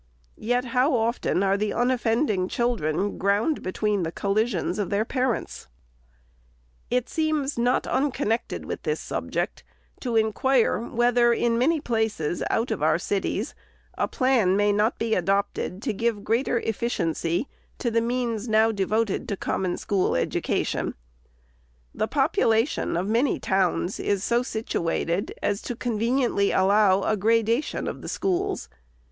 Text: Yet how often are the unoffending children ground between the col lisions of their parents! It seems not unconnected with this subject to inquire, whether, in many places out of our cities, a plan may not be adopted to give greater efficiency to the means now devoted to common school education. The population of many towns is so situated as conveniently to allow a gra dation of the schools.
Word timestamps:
Yet 0.39 0.65
how 0.65 0.95
often 0.95 1.43
are 1.43 1.57
the 1.57 1.73
unoffending 1.73 2.47
children 2.47 3.19
ground 3.19 3.61
between 3.61 4.01
the 4.01 4.11
col 4.11 4.33
lisions 4.33 4.79
of 4.79 4.89
their 4.89 5.05
parents! 5.05 5.67
It 6.89 7.07
seems 7.07 7.59
not 7.59 7.85
unconnected 7.85 8.65
with 8.65 8.81
this 8.81 8.99
subject 8.99 9.63
to 9.99 10.15
inquire, 10.15 10.79
whether, 10.79 11.31
in 11.33 11.55
many 11.59 11.79
places 11.79 12.41
out 12.49 12.71
of 12.71 12.81
our 12.81 12.97
cities, 12.97 13.53
a 13.95 14.07
plan 14.07 14.57
may 14.57 14.71
not 14.73 14.97
be 14.97 15.13
adopted 15.13 15.83
to 15.83 15.93
give 15.93 16.23
greater 16.23 16.57
efficiency 16.61 17.47
to 17.77 17.91
the 17.91 18.01
means 18.01 18.47
now 18.47 18.71
devoted 18.71 19.29
to 19.29 19.37
common 19.37 19.77
school 19.77 20.15
education. 20.15 20.95
The 21.93 22.07
population 22.07 22.97
of 22.97 23.07
many 23.07 23.39
towns 23.39 23.99
is 23.99 24.23
so 24.23 24.41
situated 24.41 25.31
as 25.43 25.61
conveniently 25.77 26.47
to 26.47 26.59
allow 26.59 27.03
a 27.03 27.15
gra 27.15 27.43
dation 27.43 27.87
of 27.87 28.01
the 28.01 28.09
schools. 28.09 28.67